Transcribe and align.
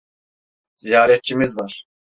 Ziyaretçimiz 0.75 1.57
var. 1.57 1.85